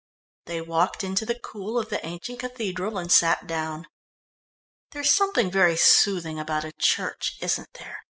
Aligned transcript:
They 0.47 0.61
walked 0.61 1.03
into 1.03 1.27
the 1.27 1.37
cool 1.37 1.77
of 1.77 1.89
the 1.89 2.03
ancient 2.03 2.39
cathedral 2.39 2.97
and 2.97 3.11
sat 3.11 3.45
down. 3.45 3.85
"There's 4.93 5.11
something 5.11 5.51
very 5.51 5.77
soothing 5.77 6.39
about 6.39 6.65
a 6.65 6.71
church, 6.71 7.37
isn't 7.39 7.71
there?" 7.75 7.99